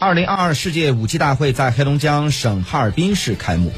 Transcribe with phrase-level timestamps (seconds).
[0.00, 3.72] 二零二二世界武器大会在黑龙江省哈尔滨市开幕。